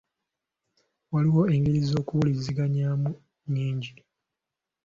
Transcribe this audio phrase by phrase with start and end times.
[1.11, 3.09] Waliwo engeri z'okuwuliziganyaamu
[3.45, 3.93] nnyingi.